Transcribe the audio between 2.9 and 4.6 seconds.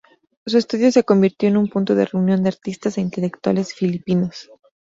e intelectuales filipinos.